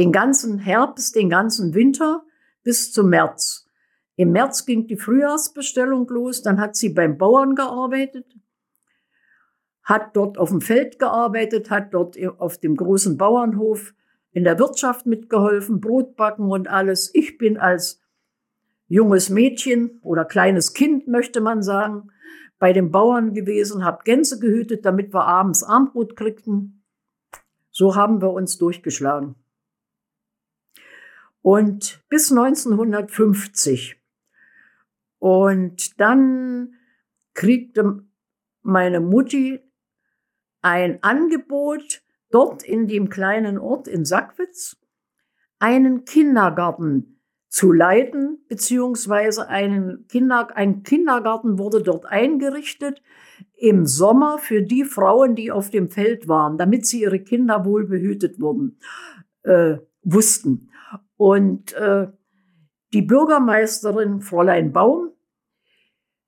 [0.00, 2.22] Den ganzen Herbst, den ganzen Winter
[2.62, 3.66] bis zum März.
[4.16, 8.24] Im März ging die Frühjahrsbestellung los, dann hat sie beim Bauern gearbeitet,
[9.82, 13.92] hat dort auf dem Feld gearbeitet, hat dort auf dem großen Bauernhof
[14.32, 17.14] in der Wirtschaft mitgeholfen, Brot backen und alles.
[17.14, 18.00] Ich bin als
[18.86, 22.10] junges Mädchen oder kleines Kind, möchte man sagen,
[22.58, 26.86] bei den Bauern gewesen, habe Gänse gehütet, damit wir abends Armbrot kriegten.
[27.70, 29.34] So haben wir uns durchgeschlagen.
[31.42, 34.00] Und bis 1950.
[35.18, 36.74] Und dann
[37.34, 38.04] kriegte
[38.62, 39.60] meine Mutti
[40.62, 44.76] ein Angebot, dort in dem kleinen Ort in Sackwitz
[45.58, 53.02] einen Kindergarten zu leiten, beziehungsweise einen Kinder, ein Kindergarten wurde dort eingerichtet
[53.56, 57.86] im Sommer für die Frauen, die auf dem Feld waren, damit sie ihre Kinder wohl
[57.86, 58.78] behütet wurden,
[59.42, 60.69] äh, wussten.
[61.20, 62.06] Und äh,
[62.94, 65.10] die Bürgermeisterin Fräulein Baum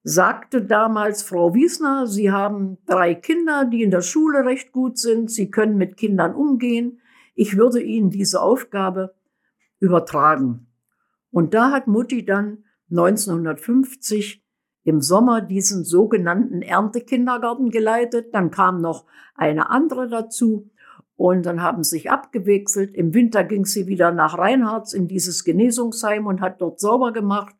[0.03, 5.31] sagte damals Frau Wiesner, Sie haben drei Kinder, die in der Schule recht gut sind,
[5.31, 7.01] Sie können mit Kindern umgehen.
[7.35, 9.15] Ich würde Ihnen diese Aufgabe
[9.79, 10.67] übertragen.
[11.31, 14.45] Und da hat Mutti dann 1950
[14.85, 18.35] im Sommer diesen sogenannten Erntekindergarten geleitet.
[18.35, 20.69] Dann kam noch eine andere dazu.
[21.17, 22.95] Und dann haben sie sich abgewechselt.
[22.95, 27.55] Im Winter ging sie wieder nach Reinhards in dieses Genesungsheim und hat dort sauber gemacht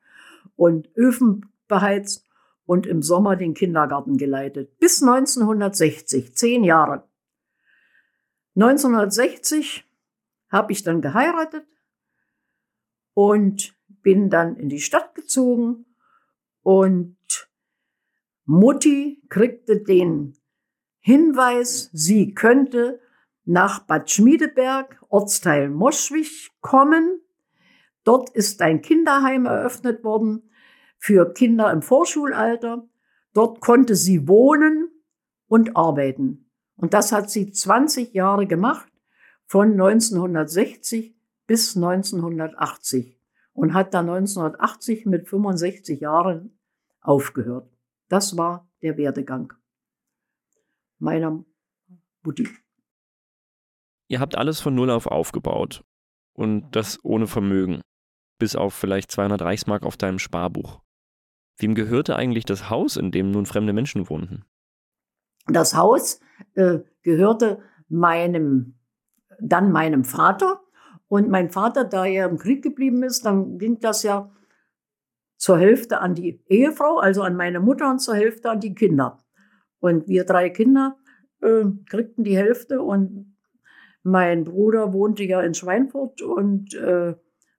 [0.57, 2.27] und Öfen beheizt
[2.67, 4.79] und im Sommer den Kindergarten geleitet.
[4.79, 7.05] Bis 1960, zehn Jahre.
[8.57, 9.85] 1960
[10.51, 11.67] habe ich dann geheiratet
[13.15, 15.87] und bin dann in die Stadt gezogen
[16.63, 17.17] und
[18.45, 20.37] Mutti kriegte den
[21.01, 23.01] Hinweis, sie könnte
[23.45, 27.21] nach Bad Schmiedeberg, Ortsteil Moschwig, kommen.
[28.05, 30.51] Dort ist ein Kinderheim eröffnet worden
[30.99, 32.89] für Kinder im Vorschulalter.
[33.33, 34.91] Dort konnte sie wohnen
[35.49, 36.51] und arbeiten.
[36.77, 38.93] Und das hat sie 20 Jahre gemacht,
[39.53, 41.15] von 1960
[41.47, 43.19] bis 1980
[43.53, 46.59] und hat dann 1980 mit 65 Jahren
[47.03, 47.69] aufgehört.
[48.09, 49.53] Das war der Werdegang
[50.99, 51.45] meiner
[52.23, 52.49] Mutti.
[54.13, 55.87] Ihr habt alles von Null auf aufgebaut
[56.35, 57.81] und das ohne Vermögen,
[58.39, 60.83] bis auf vielleicht 200 Reichsmark auf deinem Sparbuch.
[61.57, 64.45] Wem gehörte eigentlich das Haus, in dem nun fremde Menschen wohnten?
[65.47, 66.21] Das Haus
[66.57, 68.75] äh, gehörte meinem,
[69.41, 70.61] dann meinem Vater
[71.09, 74.31] und mein Vater, da er im Krieg geblieben ist, dann ging das ja
[75.39, 79.25] zur Hälfte an die Ehefrau, also an meine Mutter und zur Hälfte an die Kinder.
[79.81, 80.99] Und wir drei Kinder
[81.41, 83.32] äh, kriegten die Hälfte und
[84.03, 87.15] mein Bruder wohnte ja in Schweinfurt und äh,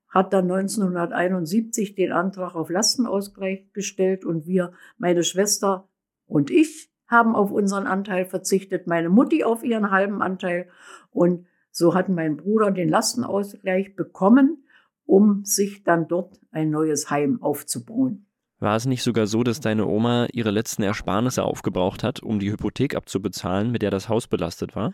[0.10, 5.90] hat dann 1971 den Antrag auf Lastenausgleich gestellt und wir, meine Schwester
[6.26, 10.68] und ich, haben auf unseren Anteil verzichtet, meine Mutti auf ihren halben Anteil
[11.12, 14.66] und so hat mein Bruder den Lastenausgleich bekommen,
[15.06, 18.28] um sich dann dort ein neues Heim aufzubauen.
[18.60, 22.52] War es nicht sogar so, dass deine Oma ihre letzten Ersparnisse aufgebraucht hat, um die
[22.52, 24.94] Hypothek abzubezahlen, mit der das Haus belastet war?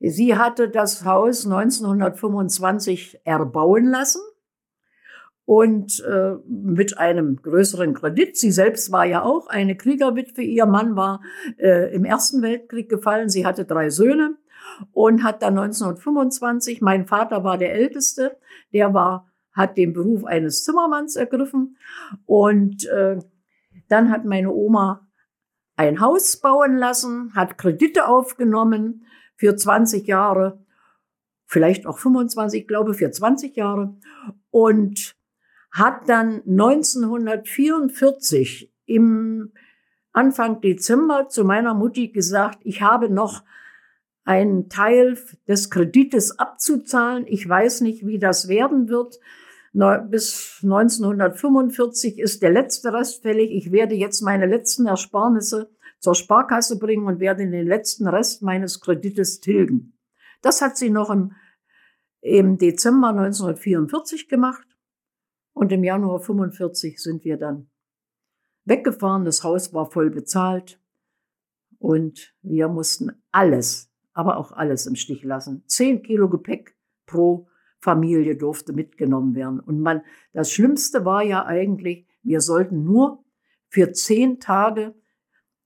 [0.00, 4.20] Sie hatte das Haus 1925 erbauen lassen
[5.46, 8.36] und äh, mit einem größeren Kredit.
[8.36, 10.42] Sie selbst war ja auch eine Kriegerwitwe.
[10.42, 11.20] Ihr Mann war
[11.58, 13.28] äh, im Ersten Weltkrieg gefallen.
[13.28, 14.36] Sie hatte drei Söhne
[14.92, 18.36] und hat dann 1925, mein Vater war der Älteste,
[18.72, 21.76] der war, hat den Beruf eines Zimmermanns ergriffen
[22.26, 23.18] und äh,
[23.88, 25.06] dann hat meine Oma
[25.76, 29.04] ein Haus bauen lassen, hat Kredite aufgenommen
[29.36, 30.64] für 20 Jahre,
[31.46, 33.96] vielleicht auch 25, ich glaube für 20 Jahre
[34.50, 35.16] und
[35.70, 39.52] hat dann 1944 im
[40.12, 43.42] Anfang Dezember zu meiner Mutti gesagt, ich habe noch
[44.24, 47.24] einen Teil des Kredites abzuzahlen.
[47.26, 49.18] Ich weiß nicht, wie das werden wird.
[49.72, 53.50] Bis 1945 ist der letzte Rest fällig.
[53.50, 55.68] Ich werde jetzt meine letzten Ersparnisse
[55.98, 59.98] zur Sparkasse bringen und werde den letzten Rest meines Kredites tilgen.
[60.42, 61.32] Das hat sie noch im,
[62.20, 64.66] im Dezember 1944 gemacht
[65.52, 67.68] und im Januar 45 sind wir dann
[68.64, 69.24] weggefahren.
[69.24, 70.80] Das Haus war voll bezahlt
[71.78, 75.64] und wir mussten alles aber auch alles im Stich lassen.
[75.66, 77.48] Zehn Kilo Gepäck pro
[77.80, 79.60] Familie durfte mitgenommen werden.
[79.60, 80.00] Und man,
[80.32, 83.22] das Schlimmste war ja eigentlich, wir sollten nur
[83.68, 84.94] für zehn Tage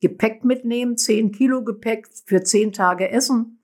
[0.00, 3.62] Gepäck mitnehmen, zehn Kilo Gepäck für zehn Tage Essen,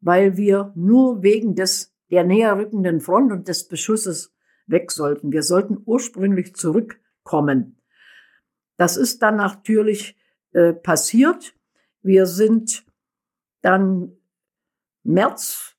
[0.00, 4.34] weil wir nur wegen des, der näher rückenden Front und des Beschusses
[4.66, 5.32] weg sollten.
[5.32, 7.80] Wir sollten ursprünglich zurückkommen.
[8.76, 10.16] Das ist dann natürlich
[10.52, 11.54] äh, passiert.
[12.02, 12.84] Wir sind
[13.62, 14.12] dann
[15.02, 15.76] März,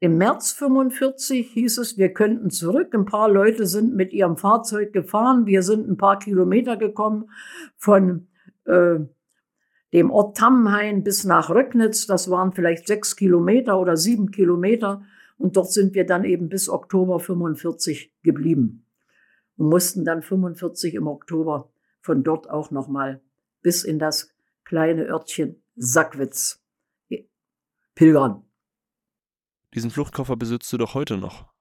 [0.00, 2.92] im März 45 hieß es, wir könnten zurück.
[2.92, 5.46] Ein paar Leute sind mit ihrem Fahrzeug gefahren.
[5.46, 7.30] Wir sind ein paar Kilometer gekommen
[7.76, 8.26] von
[8.64, 8.98] äh,
[9.92, 12.06] dem Ort Tammenhain bis nach Röcknitz.
[12.06, 15.02] Das waren vielleicht sechs Kilometer oder sieben Kilometer.
[15.36, 18.86] Und dort sind wir dann eben bis Oktober 45 geblieben
[19.56, 23.20] und mussten dann 45 im Oktober von dort auch nochmal
[23.60, 24.34] bis in das
[24.64, 26.64] kleine Örtchen Sackwitz
[27.94, 28.44] pilgern.
[29.74, 31.52] Diesen Fluchtkoffer besitzt du doch heute noch.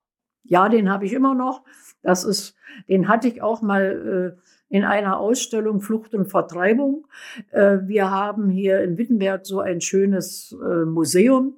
[0.44, 1.64] Ja, den habe ich immer noch.
[2.02, 2.56] Das ist,
[2.88, 4.42] den hatte ich auch mal äh,
[4.72, 7.06] in einer Ausstellung Flucht und Vertreibung.
[7.52, 11.58] Äh, wir haben hier in Wittenberg so ein schönes äh, Museum,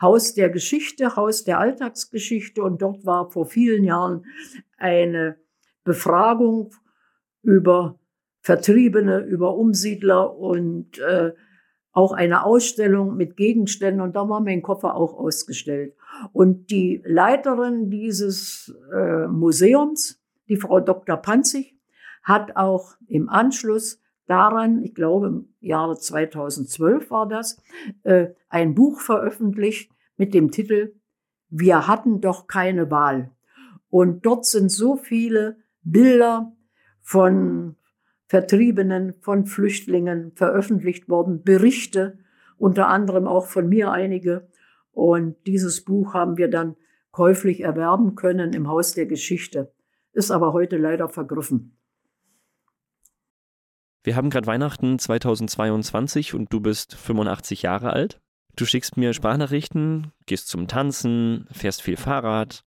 [0.00, 2.60] Haus der Geschichte, Haus der Alltagsgeschichte.
[2.62, 4.26] Und dort war vor vielen Jahren
[4.76, 5.36] eine
[5.84, 6.74] Befragung
[7.42, 8.00] über
[8.40, 11.32] Vertriebene, über Umsiedler und äh,
[11.92, 15.94] auch eine Ausstellung mit Gegenständen und da war mein Koffer auch ausgestellt.
[16.32, 18.72] Und die Leiterin dieses
[19.28, 21.16] Museums, die Frau Dr.
[21.16, 21.77] Panzig,
[22.28, 27.60] hat auch im Anschluss daran, ich glaube im Jahre 2012 war das,
[28.02, 30.94] äh, ein Buch veröffentlicht mit dem Titel
[31.48, 33.30] Wir hatten doch keine Wahl.
[33.88, 36.52] Und dort sind so viele Bilder
[37.00, 37.76] von
[38.26, 42.18] Vertriebenen, von Flüchtlingen veröffentlicht worden, Berichte,
[42.58, 44.48] unter anderem auch von mir einige.
[44.92, 46.76] Und dieses Buch haben wir dann
[47.10, 49.72] käuflich erwerben können im Haus der Geschichte,
[50.12, 51.77] ist aber heute leider vergriffen.
[54.04, 58.20] Wir haben gerade Weihnachten 2022 und du bist 85 Jahre alt.
[58.56, 62.64] Du schickst mir Sprachnachrichten, gehst zum Tanzen, fährst viel Fahrrad.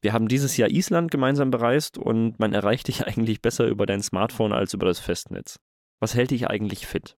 [0.00, 4.02] Wir haben dieses Jahr Island gemeinsam bereist und man erreicht dich eigentlich besser über dein
[4.02, 5.58] Smartphone als über das Festnetz.
[6.00, 7.16] Was hält dich eigentlich fit?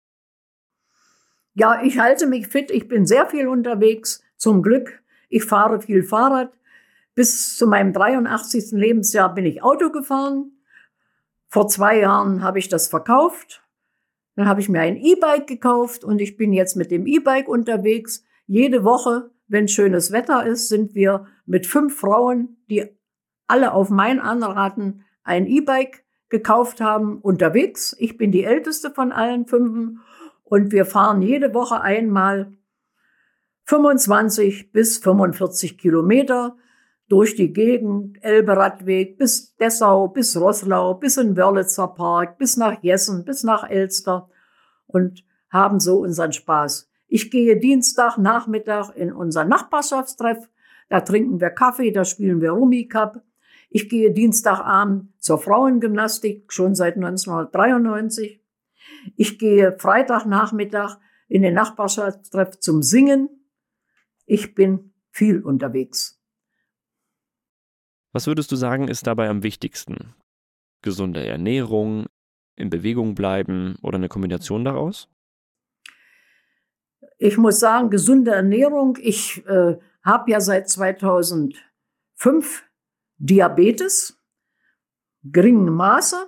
[1.55, 2.71] Ja, ich halte mich fit.
[2.71, 5.03] Ich bin sehr viel unterwegs, zum Glück.
[5.29, 6.53] Ich fahre viel Fahrrad.
[7.15, 8.73] Bis zu meinem 83.
[8.73, 10.53] Lebensjahr bin ich Auto gefahren.
[11.53, 13.63] Vor zwei Jahren habe ich das verkauft.
[14.37, 18.25] Dann habe ich mir ein E-Bike gekauft und ich bin jetzt mit dem E-Bike unterwegs.
[18.47, 22.87] Jede Woche, wenn schönes Wetter ist, sind wir mit fünf Frauen, die
[23.49, 27.95] alle auf mein Anraten ein E-Bike gekauft haben, unterwegs.
[27.99, 30.01] Ich bin die älteste von allen fünf
[30.45, 32.57] und wir fahren jede Woche einmal
[33.65, 36.57] 25 bis 45 Kilometer
[37.13, 43.27] durch die Gegend, Elberadweg bis Dessau, bis Roßlau, bis in Wörlitzer Park, bis nach Jessen,
[43.27, 44.31] bis nach Elster
[44.87, 46.91] und haben so unseren Spaß.
[47.09, 50.49] Ich gehe Dienstag Nachmittag in unser Nachbarschaftstreff,
[50.89, 53.23] da trinken wir Kaffee, da spielen wir Rummikap.
[53.69, 58.41] Ich gehe Dienstagabend zur Frauengymnastik, schon seit 1993.
[59.17, 60.97] Ich gehe Freitagnachmittag
[61.29, 63.29] in den Nachbarschaftstreff zum Singen.
[64.25, 66.22] Ich bin viel unterwegs.
[68.13, 70.15] Was würdest du sagen, ist dabei am wichtigsten?
[70.83, 72.07] Gesunde Ernährung,
[72.57, 75.09] in Bewegung bleiben oder eine Kombination daraus?
[77.19, 78.99] Ich muss sagen, gesunde Ernährung.
[79.01, 82.65] Ich äh, habe ja seit 2005
[83.17, 84.21] Diabetes,
[85.23, 86.27] geringen Maße.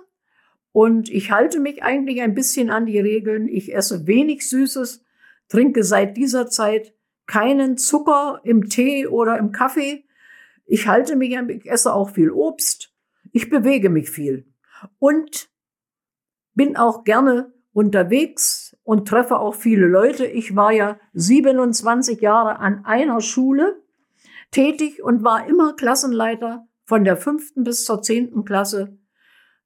[0.71, 3.47] Und ich halte mich eigentlich ein bisschen an die Regeln.
[3.47, 5.03] Ich esse wenig Süßes,
[5.47, 6.93] trinke seit dieser Zeit
[7.27, 10.04] keinen Zucker im Tee oder im Kaffee.
[10.65, 12.93] Ich halte mich, ich esse auch viel Obst.
[13.31, 14.47] Ich bewege mich viel.
[14.99, 15.49] Und
[16.53, 20.25] bin auch gerne unterwegs und treffe auch viele Leute.
[20.25, 23.81] Ich war ja 27 Jahre an einer Schule
[24.51, 28.97] tätig und war immer Klassenleiter von der fünften bis zur zehnten Klasse.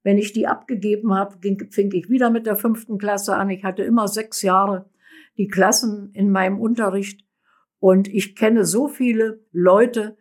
[0.02, 1.36] Wenn ich die abgegeben habe,
[1.70, 3.50] fing ich wieder mit der fünften Klasse an.
[3.50, 4.90] Ich hatte immer sechs Jahre
[5.36, 7.24] die Klassen in meinem Unterricht
[7.78, 10.16] und ich kenne so viele Leute,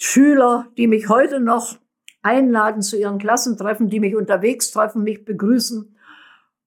[0.00, 1.76] Schüler, die mich heute noch
[2.22, 5.96] einladen zu ihren Klassentreffen, die mich unterwegs treffen, mich begrüßen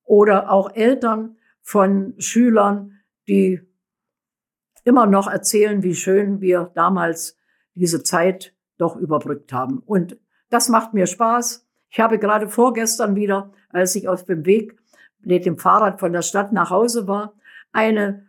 [0.04, 3.62] oder auch Eltern von Schülern, die
[4.84, 7.38] immer noch erzählen, wie schön wir damals
[7.74, 9.80] diese Zeit doch überbrückt haben.
[9.80, 10.18] Und
[10.50, 11.66] das macht mir Spaß.
[11.90, 14.78] Ich habe gerade vorgestern wieder, als ich auf dem Weg
[15.22, 17.36] mit dem Fahrrad von der Stadt nach Hause war,
[17.72, 18.28] eine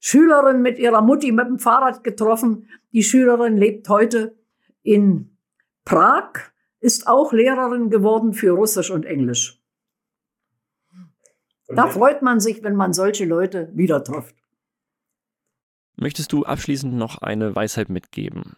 [0.00, 2.68] Schülerin mit ihrer Mutti mit dem Fahrrad getroffen.
[2.92, 4.36] Die Schülerin lebt heute
[4.82, 5.36] in
[5.84, 6.32] Prag,
[6.80, 9.60] ist auch Lehrerin geworden für Russisch und Englisch.
[11.68, 14.34] Da freut man sich, wenn man solche Leute wieder trifft.
[15.96, 18.56] Möchtest du abschließend noch eine Weisheit mitgeben?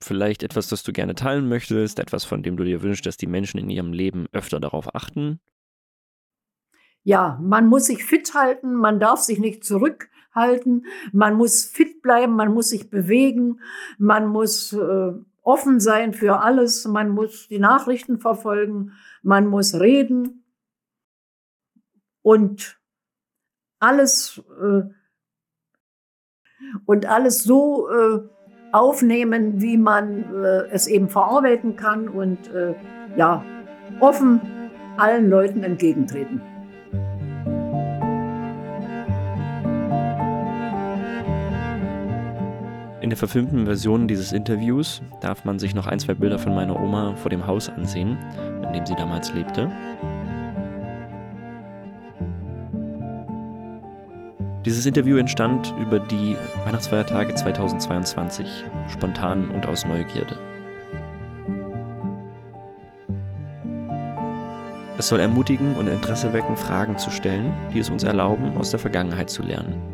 [0.00, 3.26] Vielleicht etwas, das du gerne teilen möchtest, etwas, von dem du dir wünschst, dass die
[3.26, 5.40] Menschen in ihrem Leben öfter darauf achten?
[7.02, 9.64] Ja, man muss sich fit halten, man darf sich nicht
[10.32, 13.60] zurückhalten, man muss fit bleiben, man muss sich bewegen,
[13.98, 15.12] man muss äh,
[15.42, 20.44] offen sein für alles, man muss die Nachrichten verfolgen, man muss reden
[22.22, 22.80] und
[23.78, 24.82] alles äh,
[26.86, 28.20] und alles so äh,
[28.70, 32.74] aufnehmen, wie man äh, es eben verarbeiten kann und äh,
[33.16, 33.44] ja,
[34.00, 34.40] offen
[34.96, 36.51] allen Leuten entgegentreten.
[43.02, 46.80] In der verfilmten Version dieses Interviews darf man sich noch ein, zwei Bilder von meiner
[46.80, 48.16] Oma vor dem Haus ansehen,
[48.64, 49.68] in dem sie damals lebte.
[54.64, 58.46] Dieses Interview entstand über die Weihnachtsfeiertage 2022,
[58.92, 60.38] spontan und aus Neugierde.
[64.96, 68.78] Es soll ermutigen und Interesse wecken, Fragen zu stellen, die es uns erlauben, aus der
[68.78, 69.91] Vergangenheit zu lernen.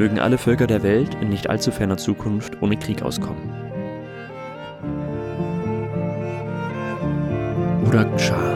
[0.00, 3.52] Mögen alle Völker der Welt in nicht allzu ferner Zukunft ohne Krieg auskommen.
[7.86, 8.49] Urak Shah